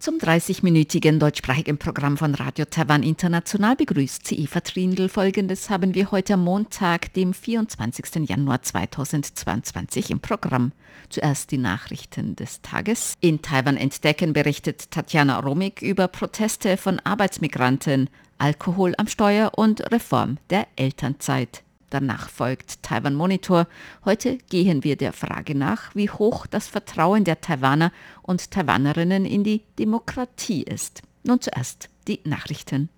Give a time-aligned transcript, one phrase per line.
[0.00, 5.10] Zum 30-minütigen deutschsprachigen Programm von Radio Taiwan International begrüßt sie Eva Trindl.
[5.10, 8.26] Folgendes haben wir heute am Montag, dem 24.
[8.26, 10.72] Januar 2022 im Programm.
[11.10, 13.12] Zuerst die Nachrichten des Tages.
[13.20, 18.08] In Taiwan entdecken berichtet Tatjana Romig über Proteste von Arbeitsmigranten,
[18.38, 21.62] Alkohol am Steuer und Reform der Elternzeit.
[21.90, 23.66] Danach folgt Taiwan Monitor.
[24.04, 29.42] Heute gehen wir der Frage nach, wie hoch das Vertrauen der Taiwaner und Taiwanerinnen in
[29.42, 31.02] die Demokratie ist.
[31.24, 32.88] Nun zuerst die Nachrichten.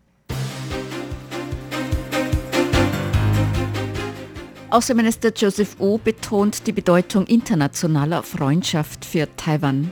[4.68, 9.90] Außenminister Joseph Wu betont die Bedeutung internationaler Freundschaft für Taiwan.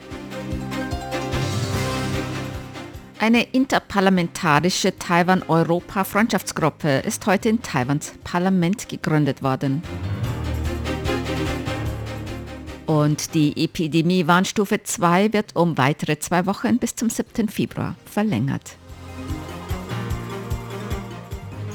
[3.22, 9.82] Eine interparlamentarische Taiwan-Europa-Freundschaftsgruppe ist heute in Taiwans Parlament gegründet worden.
[12.86, 17.50] Und die Epidemie Warnstufe 2 wird um weitere zwei Wochen bis zum 7.
[17.50, 18.78] Februar verlängert.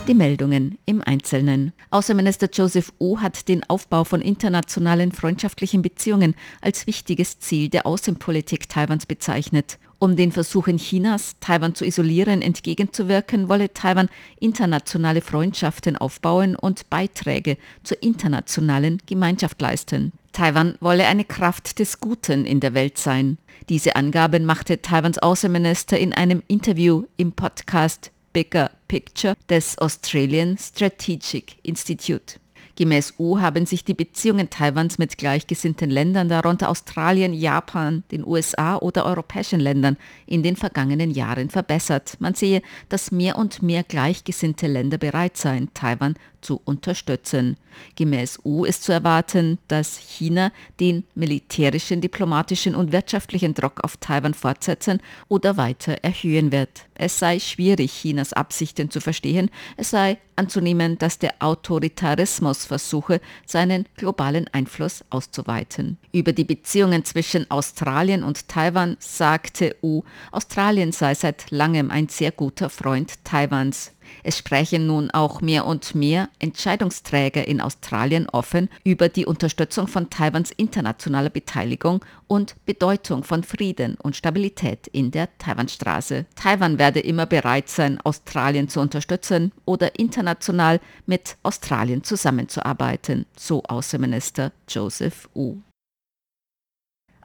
[0.07, 1.73] Die Meldungen im Einzelnen.
[1.91, 8.67] Außenminister Joseph Wu hat den Aufbau von internationalen freundschaftlichen Beziehungen als wichtiges Ziel der Außenpolitik
[8.67, 9.77] Taiwans bezeichnet.
[10.05, 14.07] Um den Versuchen Chinas, Taiwan zu isolieren, entgegenzuwirken, wolle Taiwan
[14.39, 20.11] internationale Freundschaften aufbauen und Beiträge zur internationalen Gemeinschaft leisten.
[20.31, 23.39] Taiwan wolle eine Kraft des Guten in der Welt sein.
[23.67, 31.55] Diese Angaben machte Taiwans Außenminister in einem Interview im Podcast Bigger Picture des Australian Strategic
[31.63, 32.35] Institute.
[32.77, 38.75] Gemäß U haben sich die Beziehungen Taiwans mit gleichgesinnten Ländern, darunter Australien, Japan, den USA
[38.75, 39.95] oder europäischen Ländern,
[40.25, 42.17] in den vergangenen Jahren verbessert.
[42.19, 46.15] Man sehe, dass mehr und mehr gleichgesinnte Länder bereit seien, Taiwan
[46.45, 47.57] zu unterstützen.
[47.95, 54.33] Gemäß U ist zu erwarten, dass China den militärischen, diplomatischen und wirtschaftlichen Druck auf Taiwan
[54.33, 56.85] fortsetzen oder weiter erhöhen wird.
[56.93, 59.49] Es sei schwierig, Chinas Absichten zu verstehen.
[59.75, 65.97] Es sei anzunehmen, dass der Autoritarismus versuche, seinen globalen Einfluss auszuweiten.
[66.11, 72.31] Über die Beziehungen zwischen Australien und Taiwan sagte U, Australien sei seit langem ein sehr
[72.31, 73.91] guter Freund Taiwans.
[74.23, 80.09] Es sprechen nun auch mehr und mehr Entscheidungsträger in Australien offen über die Unterstützung von
[80.09, 86.25] Taiwans internationaler Beteiligung und Bedeutung von Frieden und Stabilität in der Taiwanstraße.
[86.35, 94.51] Taiwan werde immer bereit sein, Australien zu unterstützen oder international mit Australien zusammenzuarbeiten, so Außenminister
[94.67, 95.57] Joseph Wu.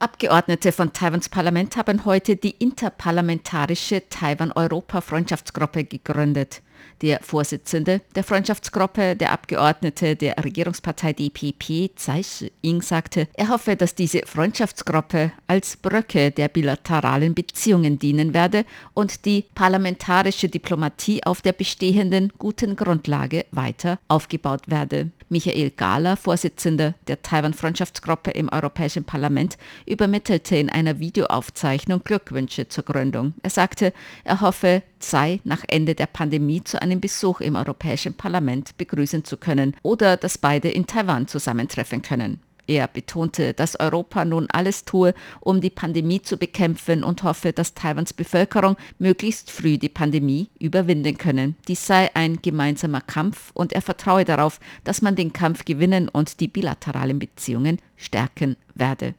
[0.01, 6.63] Abgeordnete von Taiwans Parlament haben heute die interparlamentarische Taiwan-Europa-Freundschaftsgruppe gegründet.
[7.03, 12.23] Der Vorsitzende der Freundschaftsgruppe, der Abgeordnete der Regierungspartei DPP, Tsai
[12.61, 18.65] Ing, sagte, er hoffe, dass diese Freundschaftsgruppe als Brücke der bilateralen Beziehungen dienen werde
[18.95, 25.11] und die parlamentarische Diplomatie auf der bestehenden guten Grundlage weiter aufgebaut werde.
[25.31, 33.35] Michael Gahler, Vorsitzender der Taiwan-Freundschaftsgruppe im Europäischen Parlament, übermittelte in einer Videoaufzeichnung Glückwünsche zur Gründung.
[33.43, 33.93] Er sagte,
[34.25, 39.37] er hoffe, Tsai nach Ende der Pandemie zu einem Besuch im Europäischen Parlament begrüßen zu
[39.37, 42.41] können oder dass beide in Taiwan zusammentreffen können.
[42.71, 47.75] Er betonte, dass Europa nun alles tue, um die Pandemie zu bekämpfen und hoffe, dass
[47.75, 51.55] Taiwans Bevölkerung möglichst früh die Pandemie überwinden könne.
[51.67, 56.39] Dies sei ein gemeinsamer Kampf und er vertraue darauf, dass man den Kampf gewinnen und
[56.39, 59.17] die bilateralen Beziehungen stärken werde.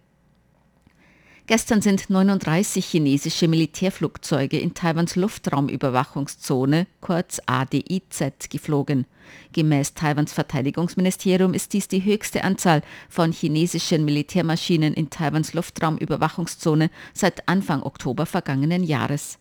[1.52, 9.06] Gestern sind 39 chinesische Militärflugzeuge in Taiwans Luftraumüberwachungszone, kurz ADIZ, geflogen.
[9.52, 17.50] Gemäß Taiwans Verteidigungsministerium ist dies die höchste Anzahl von chinesischen Militärmaschinen in Taiwans Luftraumüberwachungszone seit
[17.50, 19.38] Anfang Oktober vergangenen Jahres.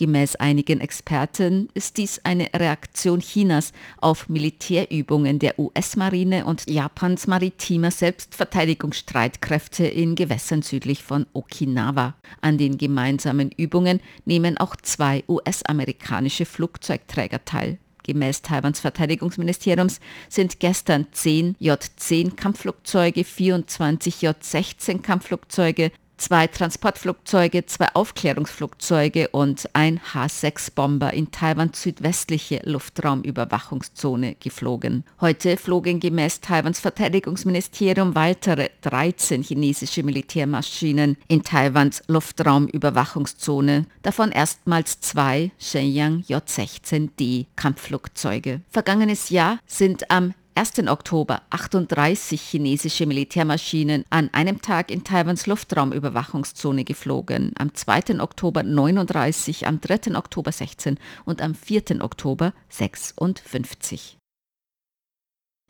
[0.00, 7.90] Gemäß einigen Experten ist dies eine Reaktion Chinas auf Militärübungen der US-Marine und Japans maritimer
[7.90, 12.14] Selbstverteidigungsstreitkräfte in Gewässern südlich von Okinawa.
[12.40, 17.78] An den gemeinsamen Übungen nehmen auch zwei US-amerikanische Flugzeugträger teil.
[18.02, 20.00] Gemäß Taiwans Verteidigungsministeriums
[20.30, 31.12] sind gestern 10 J-10 Kampfflugzeuge, 24 J-16 Kampfflugzeuge, zwei Transportflugzeuge, zwei Aufklärungsflugzeuge und ein H-6-Bomber
[31.12, 35.04] in Taiwans südwestliche Luftraumüberwachungszone geflogen.
[35.20, 45.50] Heute flogen gemäß Taiwans Verteidigungsministerium weitere 13 chinesische Militärmaschinen in Taiwans Luftraumüberwachungszone, davon erstmals zwei
[45.58, 48.60] Shenyang J-16D Kampfflugzeuge.
[48.68, 50.88] Vergangenes Jahr sind am 1.
[50.88, 58.20] Oktober 38 chinesische Militärmaschinen an einem Tag in Taiwans Luftraumüberwachungszone geflogen, am 2.
[58.20, 60.16] Oktober 39, am 3.
[60.16, 62.02] Oktober 16 und am 4.
[62.02, 64.19] Oktober 56.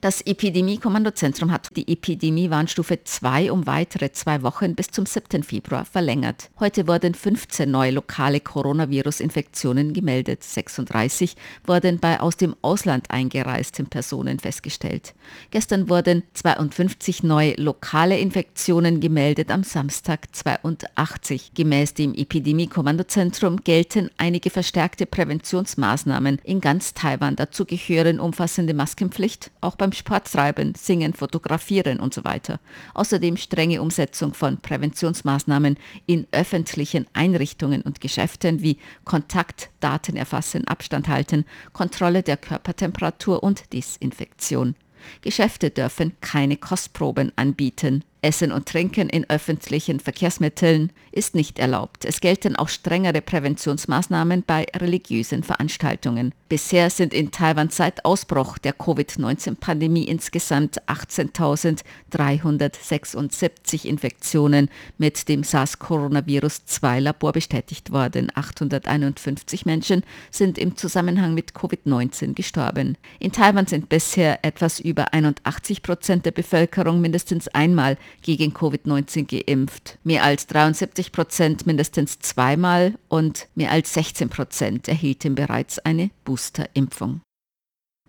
[0.00, 5.42] Das Epidemie-Kommandozentrum hat die Epidemie-Warnstufe 2 um weitere zwei Wochen bis zum 7.
[5.42, 6.48] Februar verlängert.
[6.58, 10.42] Heute wurden 15 neue lokale Coronavirus-Infektionen gemeldet.
[10.42, 11.36] 36
[11.66, 15.14] wurden bei aus dem Ausland eingereisten Personen festgestellt.
[15.50, 21.52] Gestern wurden 52 neue lokale Infektionen gemeldet, am Samstag 82.
[21.52, 27.36] Gemäß dem Epidemie-Kommandozentrum gelten einige verstärkte Präventionsmaßnahmen in ganz Taiwan.
[27.36, 32.60] Dazu gehören umfassende Maskenpflicht, auch beim beim Sporttreiben, Singen, Fotografieren und so weiter.
[32.94, 35.76] Außerdem strenge Umsetzung von Präventionsmaßnahmen
[36.06, 44.76] in öffentlichen Einrichtungen und Geschäften wie Kontaktdaten erfassen, Abstand halten, Kontrolle der Körpertemperatur und Desinfektion.
[45.22, 48.04] Geschäfte dürfen keine Kostproben anbieten.
[48.22, 52.04] Essen und Trinken in öffentlichen Verkehrsmitteln ist nicht erlaubt.
[52.04, 56.34] Es gelten auch strengere Präventionsmaßnahmen bei religiösen Veranstaltungen.
[56.48, 64.68] Bisher sind in Taiwan seit Ausbruch der Covid-19-Pandemie insgesamt 18.376 Infektionen
[64.98, 68.30] mit dem SARS-Coronavirus-2-Labor bestätigt worden.
[68.34, 72.98] 851 Menschen sind im Zusammenhang mit Covid-19 gestorben.
[73.18, 79.98] In Taiwan sind bisher etwas über 81 Prozent der Bevölkerung mindestens einmal gegen Covid-19 geimpft.
[80.04, 87.20] Mehr als 73 Prozent mindestens zweimal und mehr als 16 Prozent erhielten bereits eine Boosterimpfung.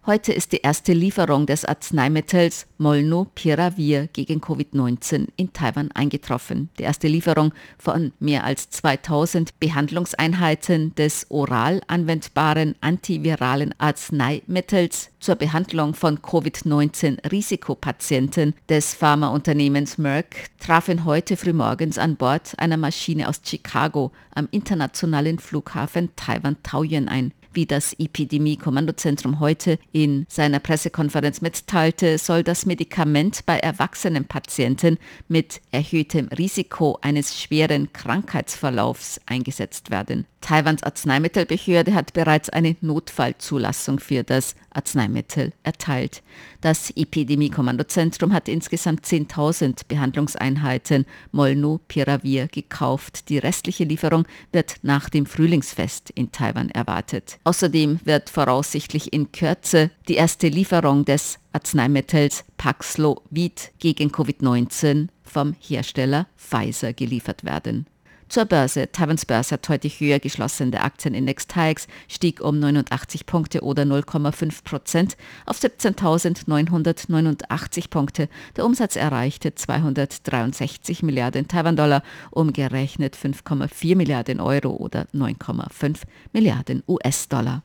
[0.07, 6.71] Heute ist die erste Lieferung des Arzneimittels Molnupiravir gegen Covid-19 in Taiwan eingetroffen.
[6.79, 15.93] Die erste Lieferung von mehr als 2000 Behandlungseinheiten des oral anwendbaren antiviralen Arzneimittels zur Behandlung
[15.93, 24.47] von Covid-19-Risikopatienten des Pharmaunternehmens Merck trafen heute frühmorgens an Bord einer Maschine aus Chicago am
[24.49, 27.33] internationalen Flughafen Taiwan Taoyuan ein.
[27.53, 35.59] Wie das Epidemie-Kommandozentrum heute in seiner Pressekonferenz mitteilte, soll das Medikament bei erwachsenen Patienten mit
[35.71, 40.25] erhöhtem Risiko eines schweren Krankheitsverlaufs eingesetzt werden.
[40.41, 46.23] Taiwans Arzneimittelbehörde hat bereits eine Notfallzulassung für das Arzneimittel erteilt.
[46.61, 53.29] Das Epidemie-Kommandozentrum hat insgesamt 10.000 Behandlungseinheiten Molnupiravir gekauft.
[53.29, 57.39] Die restliche Lieferung wird nach dem Frühlingsfest in Taiwan erwartet.
[57.43, 66.27] Außerdem wird voraussichtlich in Kürze die erste Lieferung des Arzneimittels Paxlovid gegen Covid-19 vom Hersteller
[66.37, 67.87] Pfizer geliefert werden.
[68.31, 68.89] Zur Börse.
[68.89, 70.71] Taiwans Börse hat heute höher geschlossen.
[70.71, 78.29] Der Aktienindex TAIX stieg um 89 Punkte oder 0,5 Prozent auf 17.989 Punkte.
[78.55, 85.97] Der Umsatz erreichte 263 Milliarden Taiwan-Dollar, umgerechnet 5,4 Milliarden Euro oder 9,5
[86.31, 87.63] Milliarden US-Dollar.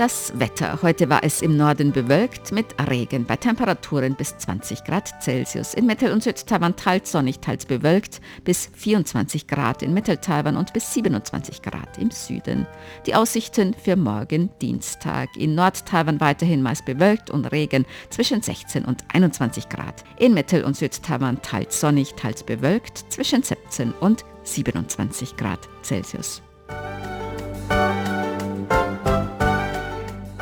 [0.00, 0.78] Das Wetter.
[0.80, 5.74] Heute war es im Norden bewölkt mit Regen bei Temperaturen bis 20 Grad Celsius.
[5.74, 10.94] In Mittel- und Südtaiwan teils sonnig, teils bewölkt bis 24 Grad in Mitteltaiwan und bis
[10.94, 12.66] 27 Grad im Süden.
[13.04, 15.36] Die Aussichten für morgen Dienstag.
[15.36, 20.02] In Nordtaiwan weiterhin meist bewölkt und Regen zwischen 16 und 21 Grad.
[20.16, 26.40] In Mittel- und Südtaiwan teils sonnig, teils bewölkt zwischen 17 und 27 Grad Celsius.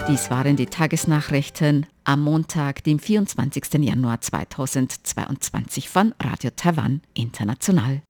[0.08, 3.74] Dies waren die Tagesnachrichten am Montag, dem 24.
[3.74, 8.00] Januar 2022 von Radio Taiwan International.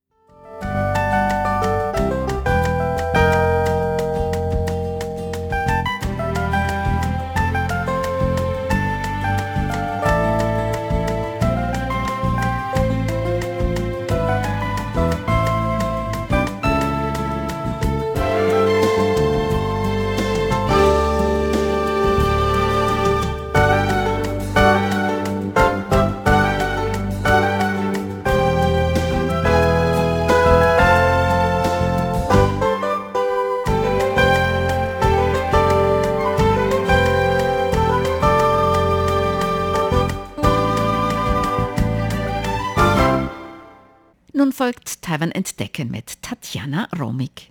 [45.08, 47.50] Taiwan entdecken mit Tatjana Romig.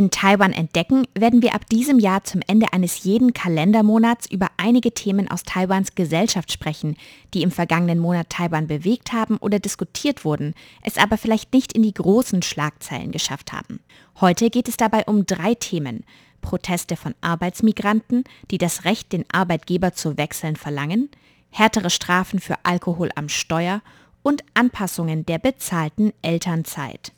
[0.00, 4.92] In Taiwan entdecken werden wir ab diesem Jahr zum Ende eines jeden Kalendermonats über einige
[4.92, 6.96] Themen aus Taiwans Gesellschaft sprechen,
[7.34, 11.82] die im vergangenen Monat Taiwan bewegt haben oder diskutiert wurden, es aber vielleicht nicht in
[11.82, 13.80] die großen Schlagzeilen geschafft haben.
[14.22, 16.04] Heute geht es dabei um drei Themen.
[16.40, 21.10] Proteste von Arbeitsmigranten, die das Recht, den Arbeitgeber zu wechseln verlangen,
[21.50, 23.82] härtere Strafen für Alkohol am Steuer
[24.22, 27.12] und Anpassungen der bezahlten Elternzeit.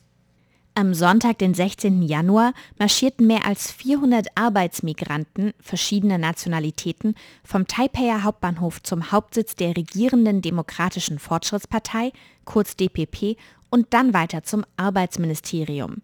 [0.75, 2.01] Am Sonntag, den 16.
[2.01, 7.13] Januar, marschierten mehr als 400 Arbeitsmigranten verschiedener Nationalitäten
[7.43, 12.11] vom Taipeier Hauptbahnhof zum Hauptsitz der regierenden Demokratischen Fortschrittspartei,
[12.43, 13.37] kurz DPP,
[13.69, 16.01] und dann weiter zum Arbeitsministerium.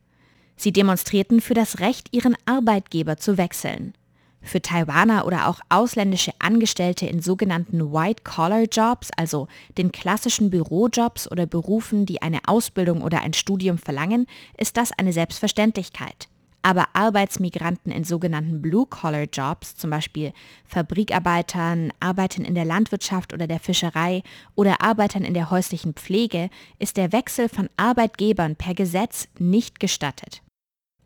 [0.56, 3.96] Sie demonstrierten für das Recht, ihren Arbeitgeber zu wechseln.
[4.42, 12.06] Für Taiwaner oder auch ausländische Angestellte in sogenannten White-Collar-Jobs, also den klassischen Bürojobs oder Berufen,
[12.06, 14.28] die eine Ausbildung oder ein Studium verlangen,
[14.58, 16.30] ist das eine Selbstverständlichkeit.
[16.62, 20.34] Aber Arbeitsmigranten in sogenannten Blue-Collar-Jobs, zum Beispiel
[20.66, 24.24] Fabrikarbeitern, Arbeitern in der Landwirtschaft oder der Fischerei
[24.56, 30.42] oder Arbeitern in der häuslichen Pflege, ist der Wechsel von Arbeitgebern per Gesetz nicht gestattet.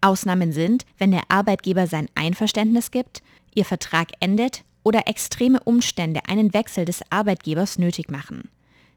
[0.04, 3.24] Ausnahmen sind, wenn der Arbeitgeber sein Einverständnis gibt,
[3.56, 8.50] ihr Vertrag endet oder extreme Umstände einen Wechsel des Arbeitgebers nötig machen.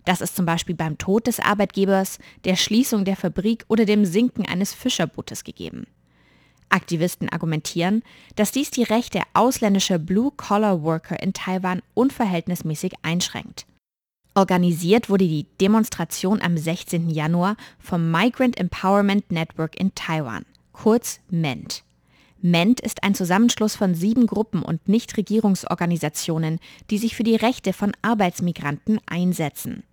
[0.04, 4.46] Das ist zum Beispiel beim Tod des Arbeitgebers, der Schließung der Fabrik oder dem Sinken
[4.46, 5.86] eines Fischerbootes gegeben.
[6.68, 8.02] Aktivisten argumentieren,
[8.34, 13.66] dass dies die Rechte ausländischer Blue-Collar-Worker in Taiwan unverhältnismäßig einschränkt.
[14.34, 17.08] Organisiert wurde die Demonstration am 16.
[17.08, 20.44] Januar vom Migrant Empowerment Network in Taiwan
[20.76, 21.82] kurz MENT.
[22.42, 27.92] MENT ist ein Zusammenschluss von sieben Gruppen und Nichtregierungsorganisationen, die sich für die Rechte von
[28.02, 29.84] Arbeitsmigranten einsetzen.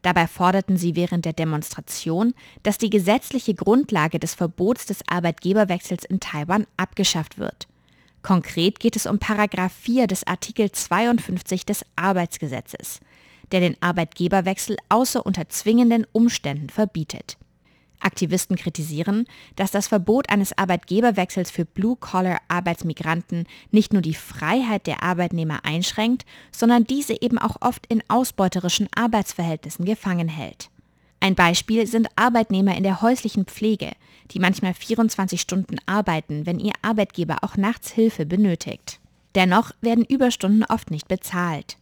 [0.00, 2.32] Dabei forderten sie während der Demonstration,
[2.62, 7.68] dass die gesetzliche Grundlage des Verbots des Arbeitgeberwechsels in Taiwan abgeschafft wird.
[8.22, 13.00] Konkret geht es um Paragraph 4 des Artikel 52 des Arbeitsgesetzes,
[13.52, 17.36] der den Arbeitgeberwechsel außer unter zwingenden Umständen verbietet.
[18.00, 19.26] Aktivisten kritisieren,
[19.56, 26.84] dass das Verbot eines Arbeitgeberwechsels für Blue-Collar-Arbeitsmigranten nicht nur die Freiheit der Arbeitnehmer einschränkt, sondern
[26.84, 30.70] diese eben auch oft in ausbeuterischen Arbeitsverhältnissen gefangen hält.
[31.20, 33.92] Ein Beispiel sind Arbeitnehmer in der häuslichen Pflege,
[34.30, 39.00] die manchmal 24 Stunden arbeiten, wenn ihr Arbeitgeber auch nachts Hilfe benötigt.
[39.34, 41.76] Dennoch werden Überstunden oft nicht bezahlt.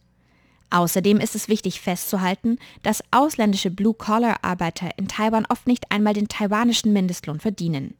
[0.71, 6.93] Außerdem ist es wichtig festzuhalten, dass ausländische Blue-Collar-Arbeiter in Taiwan oft nicht einmal den taiwanischen
[6.93, 7.95] Mindestlohn verdienen.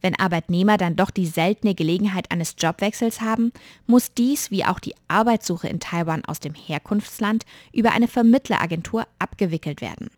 [0.00, 3.52] Wenn Arbeitnehmer dann doch die seltene Gelegenheit eines Jobwechsels haben,
[3.86, 9.80] muss dies wie auch die Arbeitssuche in Taiwan aus dem Herkunftsland über eine Vermittleragentur abgewickelt
[9.80, 10.08] werden.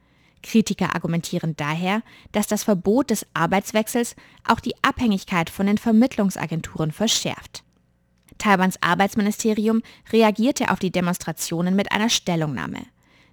[0.43, 7.63] Kritiker argumentieren daher, dass das Verbot des Arbeitswechsels auch die Abhängigkeit von den Vermittlungsagenturen verschärft.
[8.41, 9.83] Taiwans Arbeitsministerium
[10.13, 12.81] reagierte auf die Demonstrationen mit einer Stellungnahme.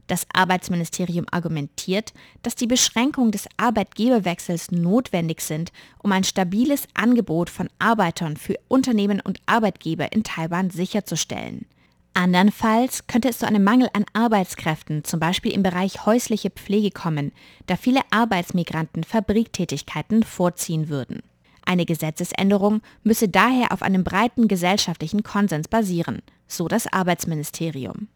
[0.06, 7.70] Das Arbeitsministerium argumentiert, dass die Beschränkungen des Arbeitgeberwechsels notwendig sind, um ein stabiles Angebot von
[7.80, 11.66] Arbeitern für Unternehmen und Arbeitgeber in Taiwan sicherzustellen.
[12.14, 17.32] Andernfalls könnte es zu einem Mangel an Arbeitskräften, zum Beispiel im Bereich häusliche Pflege kommen,
[17.68, 21.22] da viele Arbeitsmigranten Fabriktätigkeiten vorziehen würden.
[21.68, 28.08] Eine Gesetzesänderung müsse daher auf einem breiten gesellschaftlichen Konsens basieren, so das Arbeitsministerium.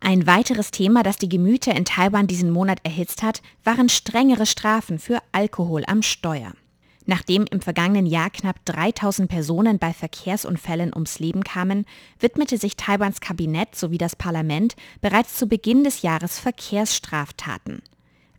[0.00, 4.98] Ein weiteres Thema, das die Gemüter in Taiwan diesen Monat erhitzt hat, waren strengere Strafen
[4.98, 6.52] für Alkohol am Steuer.
[7.10, 11.86] Nachdem im vergangenen Jahr knapp 3000 Personen bei Verkehrsunfällen ums Leben kamen,
[12.20, 17.80] widmete sich Taiwans Kabinett sowie das Parlament bereits zu Beginn des Jahres Verkehrsstraftaten.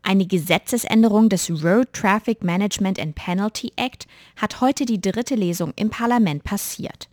[0.03, 5.89] Eine Gesetzesänderung des Road Traffic Management and Penalty Act hat heute die dritte Lesung im
[5.89, 7.09] Parlament passiert.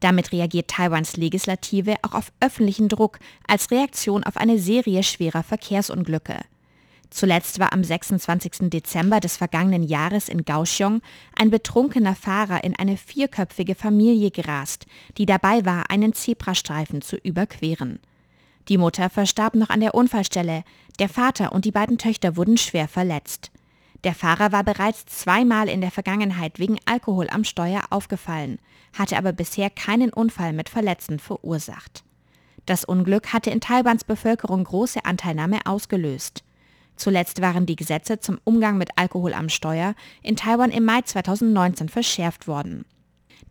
[0.00, 6.36] Damit reagiert Taiwans Legislative auch auf öffentlichen Druck als Reaktion auf eine Serie schwerer Verkehrsunglücke.
[7.10, 8.70] Zuletzt war am 26.
[8.70, 11.00] Dezember des vergangenen Jahres in Kaohsiung
[11.34, 14.86] ein betrunkener Fahrer in eine vierköpfige Familie gerast,
[15.16, 17.98] die dabei war, einen Zebrastreifen zu überqueren.
[18.68, 20.64] Die Mutter verstarb noch an der Unfallstelle,
[20.98, 23.50] der Vater und die beiden Töchter wurden schwer verletzt.
[24.04, 28.58] Der Fahrer war bereits zweimal in der Vergangenheit wegen Alkohol am Steuer aufgefallen,
[28.96, 32.04] hatte aber bisher keinen Unfall mit Verletzten verursacht.
[32.66, 36.44] Das Unglück hatte in Taiwans Bevölkerung große Anteilnahme ausgelöst.
[36.98, 41.88] Zuletzt waren die Gesetze zum Umgang mit Alkohol am Steuer in Taiwan im Mai 2019
[41.88, 42.84] verschärft worden.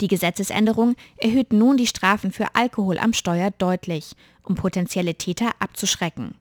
[0.01, 6.36] Die Gesetzesänderung erhöht nun die Strafen für Alkohol am Steuer deutlich, um potenzielle Täter abzuschrecken.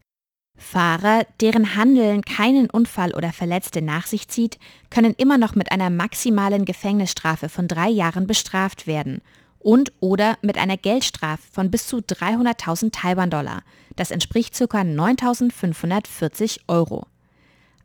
[0.58, 4.58] Fahrer, deren Handeln keinen Unfall oder Verletzte nach sich zieht,
[4.90, 9.22] können immer noch mit einer maximalen Gefängnisstrafe von drei Jahren bestraft werden
[9.66, 13.64] und oder mit einer Geldstrafe von bis zu 300.000 Taiwan-Dollar.
[13.96, 14.64] Das entspricht ca.
[14.64, 17.08] 9.540 Euro.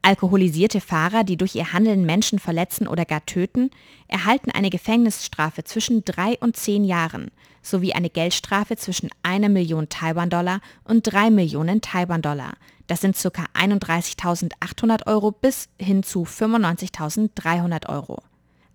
[0.03, 3.71] Alkoholisierte Fahrer, die durch ihr Handeln Menschen verletzen oder gar töten,
[4.07, 7.31] erhalten eine Gefängnisstrafe zwischen drei und zehn Jahren
[7.63, 12.53] sowie eine Geldstrafe zwischen einer Million Taiwan-Dollar und drei Millionen Taiwan-Dollar.
[12.85, 13.45] Das sind ca.
[13.55, 18.21] 31.800 Euro bis hin zu 95.300 Euro.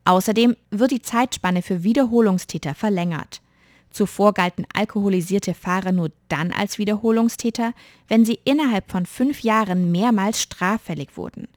[0.06, 3.42] Außerdem wird die Zeitspanne für Wiederholungstäter verlängert.
[3.90, 7.72] Zuvor galten alkoholisierte Fahrer nur dann als Wiederholungstäter,
[8.06, 11.48] wenn sie innerhalb von fünf Jahren mehrmals straffällig wurden.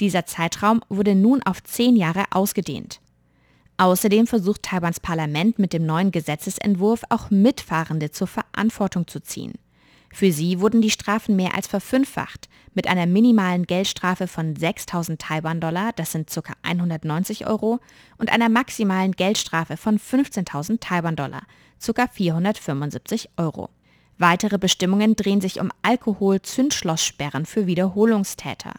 [0.00, 3.00] Dieser Zeitraum wurde nun auf zehn Jahre ausgedehnt.
[3.76, 9.52] Außerdem versucht Taiwans Parlament mit dem neuen Gesetzesentwurf auch Mitfahrende zur Verantwortung zu ziehen.
[10.12, 15.92] Für sie wurden die Strafen mehr als verfünffacht, mit einer minimalen Geldstrafe von 6.000 Taiwan-Dollar,
[15.96, 16.52] das sind ca.
[16.62, 17.80] 190 Euro,
[18.18, 21.42] und einer maximalen Geldstrafe von 15.000 Taiwan-Dollar,
[21.84, 22.06] ca.
[22.06, 23.70] 475 Euro.
[24.18, 28.74] Weitere Bestimmungen drehen sich um Alkohol-Zündschlosssperren für Wiederholungstäter.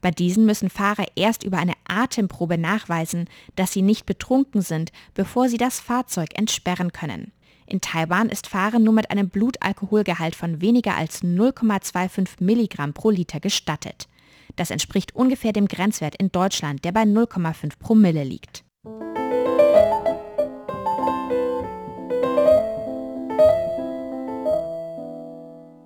[0.00, 5.48] Bei diesen müssen Fahrer erst über eine Atemprobe nachweisen, dass sie nicht betrunken sind, bevor
[5.48, 7.32] sie das Fahrzeug entsperren können.
[7.68, 13.40] In Taiwan ist Fahren nur mit einem Blutalkoholgehalt von weniger als 0,25 Milligramm pro Liter
[13.40, 14.08] gestattet.
[14.56, 18.64] Das entspricht ungefähr dem Grenzwert in Deutschland, der bei 0,5 Promille liegt.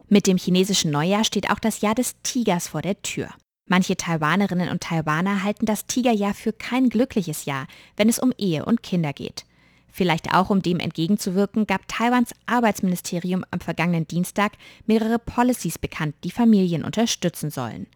[0.08, 3.30] Mit dem chinesischen Neujahr steht auch das Jahr des Tigers vor der Tür.
[3.68, 8.64] Manche Taiwanerinnen und Taiwaner halten das Tigerjahr für kein glückliches Jahr, wenn es um Ehe
[8.64, 9.46] und Kinder geht.
[9.92, 14.52] Vielleicht auch um dem entgegenzuwirken, gab Taiwans Arbeitsministerium am vergangenen Dienstag
[14.86, 17.86] mehrere Policies bekannt, die Familien unterstützen sollen.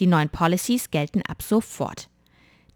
[0.00, 2.08] Die neuen Policies gelten ab sofort.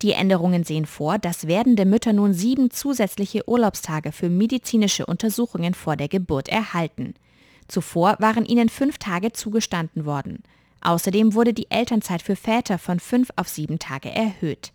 [0.00, 5.96] Die Änderungen sehen vor, dass werdende Mütter nun sieben zusätzliche Urlaubstage für medizinische Untersuchungen vor
[5.96, 7.14] der Geburt erhalten.
[7.66, 10.44] Zuvor waren ihnen fünf Tage zugestanden worden.
[10.83, 14.72] Außerdem wurde die Elternzeit für Väter von fünf auf sieben Tage erhöht.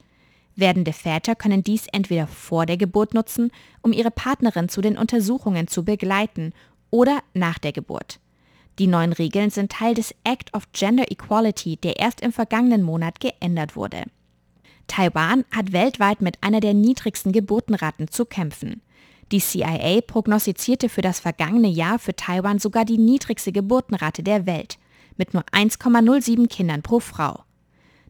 [0.56, 5.68] Werdende Väter können dies entweder vor der Geburt nutzen, um ihre Partnerin zu den Untersuchungen
[5.68, 6.54] zu begleiten,
[6.92, 8.20] oder nach der Geburt.
[8.80, 13.20] Die neuen Regeln sind Teil des Act of Gender Equality, der erst im vergangenen Monat
[13.20, 14.04] geändert wurde.
[14.88, 18.82] Taiwan hat weltweit mit einer der niedrigsten Geburtenraten zu kämpfen.
[19.32, 24.78] Die CIA prognostizierte für das vergangene Jahr für Taiwan sogar die niedrigste Geburtenrate der Welt,
[25.18, 27.44] mit nur 1,07 Kindern pro Frau.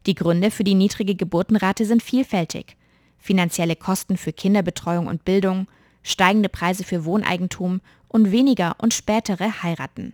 [0.06, 2.76] Die Gründe für die niedrige Geburtenrate sind vielfältig.
[3.18, 5.66] Finanzielle Kosten für Kinderbetreuung und Bildung,
[6.02, 10.12] steigende Preise für Wohneigentum und weniger und spätere heiraten.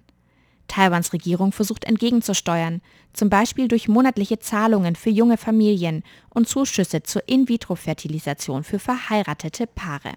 [0.68, 2.80] Taiwans Regierung versucht entgegenzusteuern,
[3.12, 10.12] zum Beispiel durch monatliche Zahlungen für junge Familien und Zuschüsse zur In-vitro-Fertilisation für verheiratete Paare.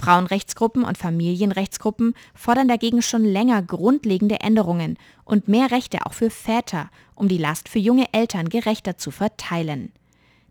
[0.00, 6.90] Frauenrechtsgruppen und Familienrechtsgruppen fordern dagegen schon länger grundlegende Änderungen und mehr Rechte auch für Väter,
[7.14, 9.92] um die Last für junge Eltern gerechter zu verteilen.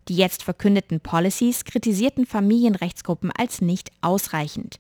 [0.08, 4.80] Die jetzt verkündeten Policies kritisierten Familienrechtsgruppen als nicht ausreichend.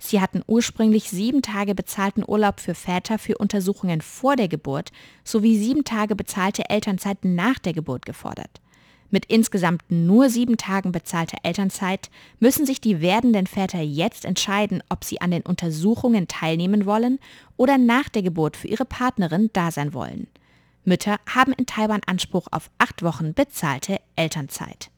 [0.00, 4.90] Sie hatten ursprünglich sieben Tage bezahlten Urlaub für Väter für Untersuchungen vor der Geburt
[5.24, 8.60] sowie sieben Tage bezahlte Elternzeit nach der Geburt gefordert.
[9.10, 15.04] Mit insgesamt nur sieben Tagen bezahlter Elternzeit müssen sich die werdenden Väter jetzt entscheiden, ob
[15.04, 17.18] sie an den Untersuchungen teilnehmen wollen
[17.56, 20.26] oder nach der Geburt für ihre Partnerin da sein wollen.
[20.84, 24.90] Mütter haben in Taiwan Anspruch auf acht Wochen bezahlte Elternzeit.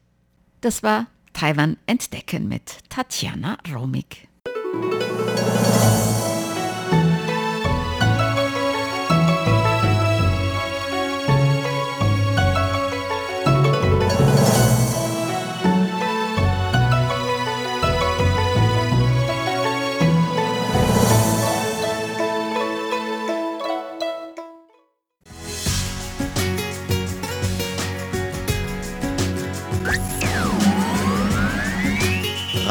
[0.61, 4.27] Das war Taiwan entdecken mit Tatjana Romig.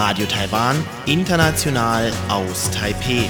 [0.02, 3.28] Radio Taiwan, international aus Taipeh.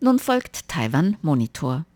[0.00, 1.86] Nun folgt Taiwan Monitor.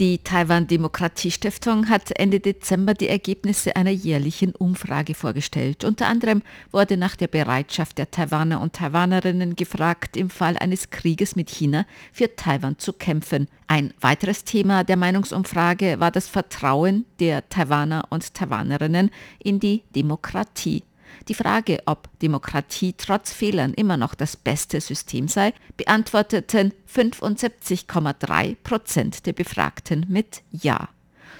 [0.00, 5.84] Die Taiwan Demokratie Stiftung hat Ende Dezember die Ergebnisse einer jährlichen Umfrage vorgestellt.
[5.84, 6.40] Unter anderem
[6.72, 11.84] wurde nach der Bereitschaft der Taiwaner und Taiwanerinnen gefragt, im Fall eines Krieges mit China
[12.14, 13.46] für Taiwan zu kämpfen.
[13.66, 20.82] Ein weiteres Thema der Meinungsumfrage war das Vertrauen der Taiwaner und Taiwanerinnen in die Demokratie.
[21.28, 29.26] Die Frage, ob Demokratie trotz Fehlern immer noch das beste System sei, beantworteten 75,3 Prozent
[29.26, 30.88] der Befragten mit Ja.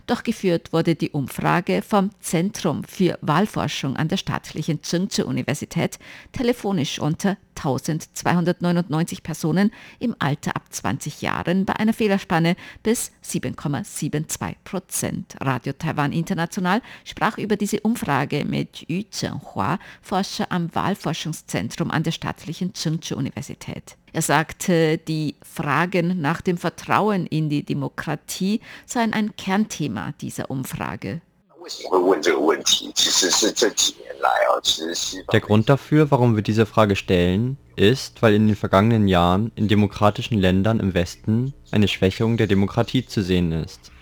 [0.06, 5.98] Doch geführt wurde die Umfrage vom Zentrum für Wahlforschung an der staatlichen Tsinghua-Universität
[6.32, 15.36] telefonisch unter 1299 Personen im Alter ab 20 Jahren bei einer Fehlerspanne bis 7,72 Prozent.
[15.40, 22.12] Radio Taiwan International sprach über diese Umfrage mit Yu Zhenhua, Forscher am Wahlforschungszentrum an der
[22.12, 23.96] staatlichen Tsinghua-Universität.
[24.12, 31.20] Er sagte, die Fragen nach dem Vertrauen in die Demokratie seien ein Kernthema dieser Umfrage.
[35.32, 39.68] Der Grund dafür, warum wir diese Frage stellen, ist, weil in den vergangenen Jahren in
[39.68, 43.92] demokratischen Ländern im Westen eine Schwächung der Demokratie zu sehen ist.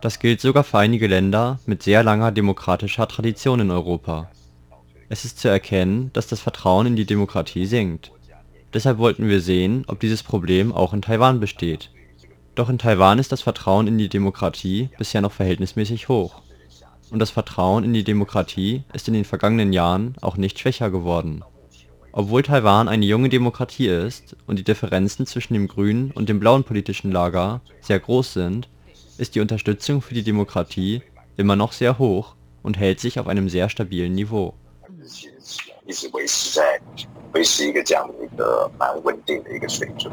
[0.00, 4.30] Das gilt sogar für einige Länder mit sehr langer demokratischer Tradition in Europa.
[5.08, 8.12] Es ist zu erkennen, dass das Vertrauen in die Demokratie sinkt.
[8.76, 11.90] Deshalb wollten wir sehen, ob dieses Problem auch in Taiwan besteht.
[12.56, 16.42] Doch in Taiwan ist das Vertrauen in die Demokratie bisher noch verhältnismäßig hoch.
[17.10, 21.42] Und das Vertrauen in die Demokratie ist in den vergangenen Jahren auch nicht schwächer geworden.
[22.12, 26.62] Obwohl Taiwan eine junge Demokratie ist und die Differenzen zwischen dem grünen und dem blauen
[26.62, 28.68] politischen Lager sehr groß sind,
[29.16, 31.00] ist die Unterstützung für die Demokratie
[31.38, 34.52] immer noch sehr hoch und hält sich auf einem sehr stabilen Niveau.
[37.35, 40.11] 一直维持在维持一个这样的一个蛮稳定的一个水准。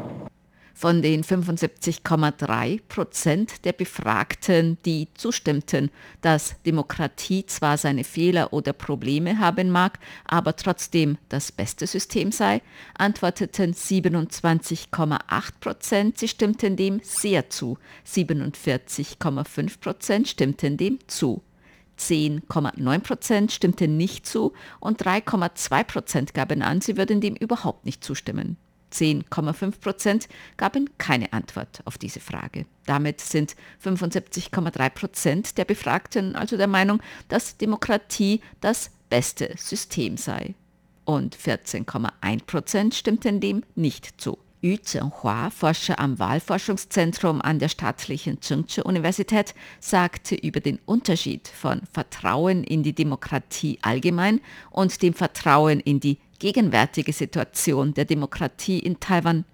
[0.81, 9.39] Von den 75,3 Prozent der Befragten, die zustimmten, dass Demokratie zwar seine Fehler oder Probleme
[9.39, 12.61] haben mag, aber trotzdem das beste System sei,
[12.97, 15.19] antworteten 27,8
[15.59, 17.77] Prozent, sie stimmten dem sehr zu,
[18.07, 21.41] 47,5 Prozent stimmten dem zu.
[21.98, 28.02] 10,9 Prozent stimmten nicht zu und 3,2 Prozent gaben an, sie würden dem überhaupt nicht
[28.02, 28.56] zustimmen.
[28.94, 32.66] 10,5 Prozent gaben keine Antwort auf diese Frage.
[32.86, 40.54] Damit sind 75,3 Prozent der Befragten also der Meinung, dass Demokratie das beste System sei.
[41.04, 44.38] Und 14,1 Prozent stimmten dem nicht zu.
[44.64, 52.64] Yu Zhenhua, Forscher am Wahlforschungszentrum an der staatlichen Tsinghua-Universität, sagte über den Unterschied von Vertrauen
[52.64, 59.44] in die Demokratie allgemein und dem Vertrauen in die gegenwärtige Situation der Demokratie in Taiwan.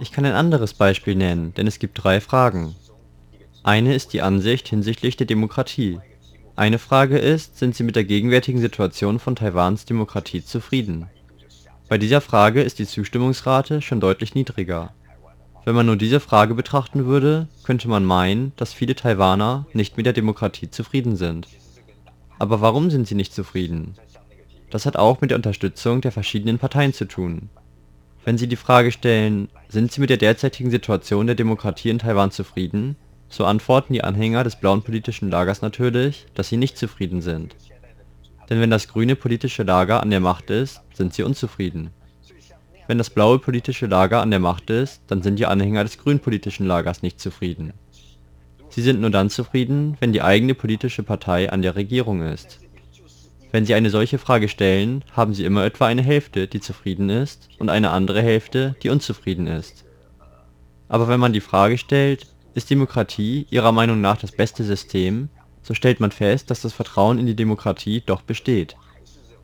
[0.00, 2.74] Ich kann ein anderes Beispiel nennen, denn es gibt drei Fragen.
[3.62, 6.00] Eine ist die Ansicht hinsichtlich der Demokratie.
[6.56, 11.08] Eine Frage ist, sind Sie mit der gegenwärtigen Situation von Taiwans Demokratie zufrieden?
[11.88, 14.92] Bei dieser Frage ist die Zustimmungsrate schon deutlich niedriger.
[15.64, 20.06] Wenn man nur diese Frage betrachten würde, könnte man meinen, dass viele Taiwaner nicht mit
[20.06, 21.48] der Demokratie zufrieden sind.
[22.38, 23.94] Aber warum sind sie nicht zufrieden?
[24.70, 27.48] Das hat auch mit der Unterstützung der verschiedenen Parteien zu tun.
[28.24, 32.30] Wenn Sie die Frage stellen, sind Sie mit der derzeitigen Situation der Demokratie in Taiwan
[32.30, 32.96] zufrieden,
[33.28, 37.54] so antworten die Anhänger des blauen politischen Lagers natürlich, dass sie nicht zufrieden sind.
[38.48, 41.90] Denn wenn das grüne politische Lager an der Macht ist, sind sie unzufrieden.
[42.86, 46.20] Wenn das blaue politische Lager an der Macht ist, dann sind die Anhänger des grünen
[46.20, 47.72] politischen Lagers nicht zufrieden.
[48.68, 52.60] Sie sind nur dann zufrieden, wenn die eigene politische Partei an der Regierung ist.
[53.52, 57.48] Wenn Sie eine solche Frage stellen, haben Sie immer etwa eine Hälfte, die zufrieden ist,
[57.58, 59.84] und eine andere Hälfte, die unzufrieden ist.
[60.88, 65.28] Aber wenn man die Frage stellt, ist Demokratie Ihrer Meinung nach das beste System,
[65.64, 68.76] so stellt man fest, dass das Vertrauen in die Demokratie doch besteht.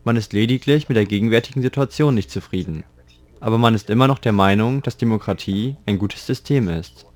[0.05, 2.85] Man ist lediglich mit der gegenwärtigen Situation nicht zufrieden.
[3.41, 7.07] Aber man ist immer noch der Meinung, dass Demokratie ein gutes System ist.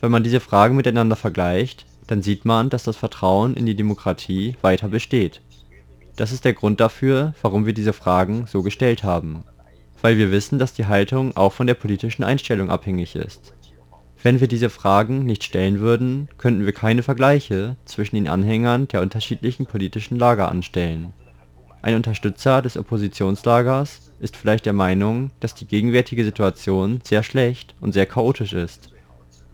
[0.00, 4.56] Wenn man diese Fragen miteinander vergleicht, dann sieht man, dass das Vertrauen in die Demokratie
[4.60, 5.40] weiter besteht.
[6.16, 9.44] Das ist der Grund dafür, warum wir diese Fragen so gestellt haben.
[10.00, 13.51] Weil wir wissen, dass die Haltung auch von der politischen Einstellung abhängig ist.
[14.24, 19.00] Wenn wir diese Fragen nicht stellen würden, könnten wir keine Vergleiche zwischen den Anhängern der
[19.02, 21.12] unterschiedlichen politischen Lager anstellen.
[21.82, 27.94] Ein Unterstützer des Oppositionslagers ist vielleicht der Meinung, dass die gegenwärtige Situation sehr schlecht und
[27.94, 28.90] sehr chaotisch ist.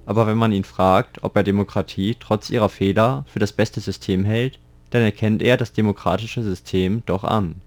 [0.04, 4.26] Aber wenn man ihn fragt, ob er Demokratie trotz ihrer Fehler für das beste System
[4.26, 4.58] hält,
[4.90, 7.62] dann erkennt er das demokratische System doch an.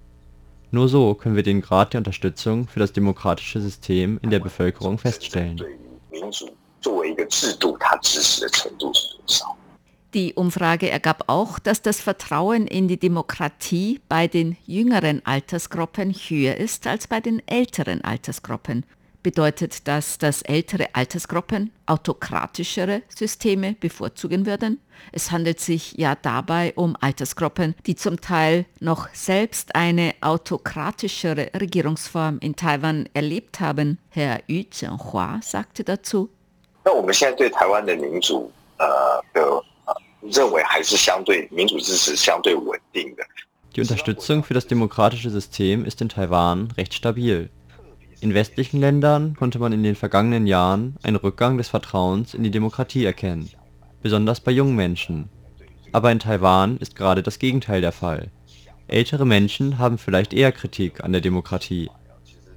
[0.69, 4.99] Nur so können wir den Grad der Unterstützung für das demokratische System in der Bevölkerung
[4.99, 5.59] feststellen
[10.13, 16.57] Die Umfrage ergab auch, dass das Vertrauen in die Demokratie bei den jüngeren Altersgruppen höher
[16.57, 18.85] ist als bei den älteren Altersgruppen
[19.23, 24.79] bedeutet das, dass ältere Altersgruppen autokratischere Systeme bevorzugen würden.
[25.11, 32.39] Es handelt sich ja dabei um Altersgruppen, die zum Teil noch selbst eine autokratischere Regierungsform
[32.39, 33.97] in Taiwan erlebt haben.
[34.09, 36.29] Herr Yu Zhenhua sagte dazu.
[43.75, 47.49] Die Unterstützung für das demokratische System ist in Taiwan recht stabil.
[48.19, 52.51] In westlichen Ländern konnte man in den vergangenen Jahren einen Rückgang des Vertrauens in die
[52.51, 53.49] Demokratie erkennen,
[54.01, 55.29] besonders bei jungen Menschen.
[55.91, 58.31] Aber in Taiwan ist gerade das Gegenteil der Fall.
[58.87, 61.89] Ältere Menschen haben vielleicht eher Kritik an der Demokratie.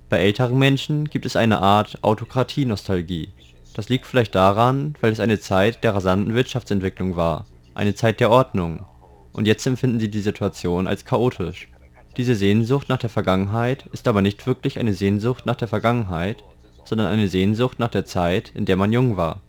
[0.09, 3.33] Bei älteren Menschen gibt es eine Art Autokratie-Nostalgie.
[3.75, 8.31] Das liegt vielleicht daran, weil es eine Zeit der rasanten Wirtschaftsentwicklung war, eine Zeit der
[8.31, 8.87] Ordnung,
[9.33, 11.69] und jetzt empfinden sie die Situation als chaotisch
[12.17, 16.45] diese Sehnsucht nach der Vergangenheit ist aber nicht wirklich eine Sehnsucht nach der Vergangenheit,
[16.85, 19.41] sondern eine Sehnsucht nach der Zeit, in der man jung war.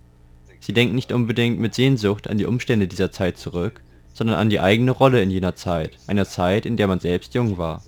[0.59, 3.81] Sie denken nicht unbedingt mit Sehnsucht an die Umstände dieser Zeit zurück,
[4.13, 7.59] sondern an die eigene Rolle in jener Zeit, einer Zeit, in der man selbst jung
[7.59, 7.83] war.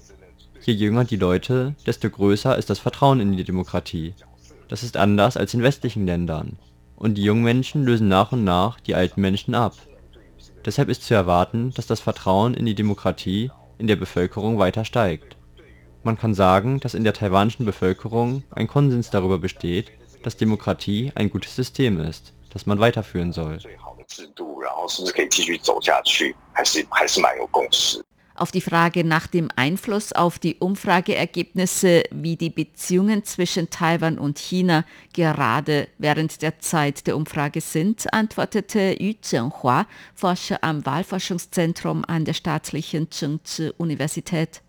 [0.61, 4.13] Je jünger die Leute, desto größer ist das Vertrauen in die Demokratie.
[4.67, 6.59] Das ist anders als in westlichen Ländern.
[6.95, 9.73] Und die jungen Menschen lösen nach und nach die alten Menschen ab.
[10.65, 15.37] Deshalb ist zu erwarten, dass das Vertrauen in die Demokratie in der Bevölkerung weiter steigt.
[16.03, 19.91] Man kann sagen, dass in der taiwanischen Bevölkerung ein Konsens darüber besteht,
[20.23, 23.59] dass Demokratie ein gutes System ist, das man weiterführen soll.
[28.37, 34.37] Auf die Frage nach dem Einfluss auf die Umfrageergebnisse, wie die Beziehungen zwischen Taiwan und
[34.37, 42.25] China gerade während der Zeit der Umfrage sind, antwortete Yu Zhenhua, Forscher am Wahlforschungszentrum an
[42.25, 44.61] der staatlichen Zhengzhi-Universität.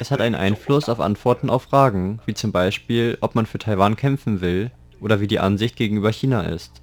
[0.00, 3.96] Es hat einen Einfluss auf Antworten auf Fragen, wie zum Beispiel, ob man für Taiwan
[3.96, 6.82] kämpfen will oder wie die Ansicht gegenüber China ist.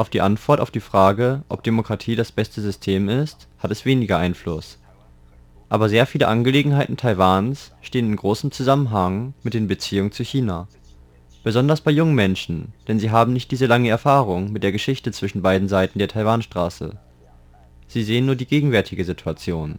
[0.00, 4.16] Auf die Antwort auf die Frage, ob Demokratie das beste System ist, hat es weniger
[4.16, 4.78] Einfluss.
[5.68, 10.68] Aber sehr viele Angelegenheiten Taiwans stehen in großem Zusammenhang mit den Beziehungen zu China.
[11.44, 15.42] Besonders bei jungen Menschen, denn sie haben nicht diese lange Erfahrung mit der Geschichte zwischen
[15.42, 16.96] beiden Seiten der Taiwanstraße.
[17.86, 19.78] Sie sehen nur die gegenwärtige Situation.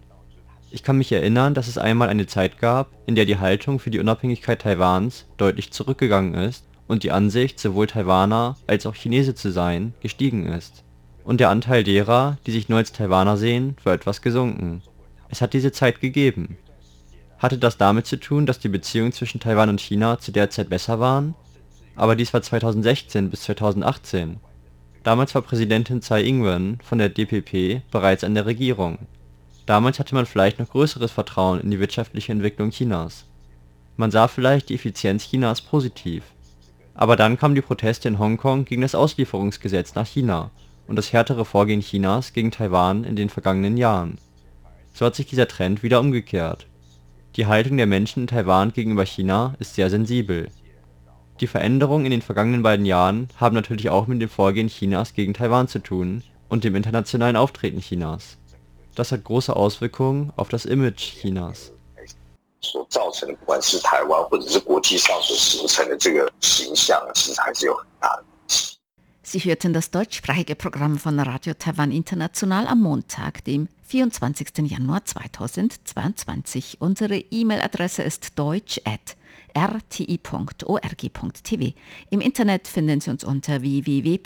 [0.69, 3.89] Ich kann mich erinnern, dass es einmal eine Zeit gab, in der die Haltung für
[3.89, 9.49] die Unabhängigkeit Taiwans deutlich zurückgegangen ist und die Ansicht, sowohl Taiwaner als auch Chinese zu
[9.49, 10.83] sein, gestiegen ist.
[11.23, 14.81] Und der Anteil derer, die sich nur als Taiwaner sehen, war etwas gesunken.
[15.29, 16.57] Es hat diese Zeit gegeben.
[17.37, 20.69] Hatte das damit zu tun, dass die Beziehungen zwischen Taiwan und China zu der Zeit
[20.69, 21.33] besser waren?
[21.95, 24.41] Aber dies war 2016 bis 2018.
[25.03, 28.97] Damals war Präsidentin Tsai Ing-wen von der DPP bereits an der Regierung.
[29.65, 33.23] Damals hatte man vielleicht noch größeres Vertrauen in die wirtschaftliche Entwicklung Chinas.
[33.95, 36.23] Man sah vielleicht die Effizienz Chinas positiv
[36.93, 40.51] aber dann kamen die Proteste in Hongkong gegen das Auslieferungsgesetz nach China
[40.87, 44.17] und das härtere Vorgehen Chinas gegen Taiwan in den vergangenen Jahren.
[44.93, 46.67] So hat sich dieser Trend wieder umgekehrt.
[47.37, 50.49] Die Haltung der Menschen in Taiwan gegenüber China ist sehr sensibel.
[51.39, 55.33] Die Veränderungen in den vergangenen beiden Jahren haben natürlich auch mit dem Vorgehen Chinas gegen
[55.33, 58.37] Taiwan zu tun und dem internationalen Auftreten Chinas.
[58.95, 61.71] Das hat große Auswirkungen auf das Image Chinas
[62.60, 68.76] 所造成的，不管是台湾或者是国际上所形成的这个形象，其实还是有很大的问题。
[69.22, 74.68] Sie hörten das deutschsprachige Programm von Radio Taiwan International am Montag, dem 24.
[74.68, 76.76] Januar 2022.
[76.80, 78.80] Unsere E-Mail-Adresse ist deutsch@
[79.55, 80.13] rti.org.tv.
[82.09, 84.21] Im Internet finden Sie uns unter www.rti.org.tv,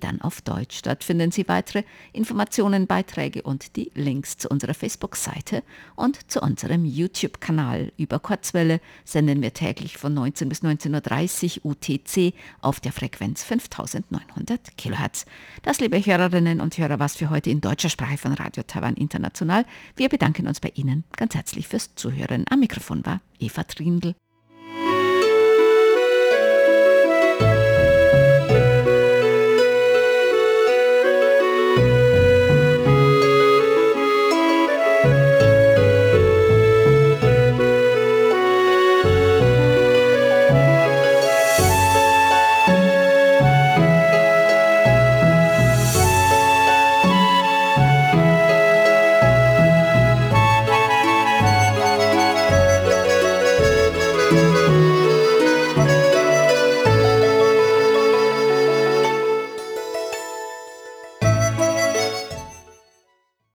[0.00, 0.82] dann auf Deutsch.
[0.82, 5.62] Dort finden Sie weitere Informationen, Beiträge und die Links zu unserer Facebook-Seite
[5.94, 7.92] und zu unserem YouTube-Kanal.
[7.96, 14.76] Über Kurzwelle senden wir täglich von 19 bis 19.30 Uhr UTC auf der Frequenz 5900
[14.76, 15.26] kHz.
[15.62, 19.64] Das, liebe Hörerinnen und Hörer, was für heute in deutscher Sprache von Radio Taiwan International.
[19.96, 22.35] Wir bedanken uns bei Ihnen ganz herzlich fürs Zuhören.
[22.50, 24.14] Am Mikrofon war Eva Trindl.